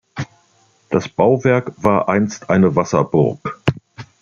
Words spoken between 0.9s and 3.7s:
Bauwerk war einst eine Wasserburg.